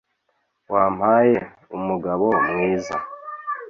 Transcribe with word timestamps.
wampaye 0.71 1.35
umugabo 1.77 2.27
mwiza, 2.49 2.95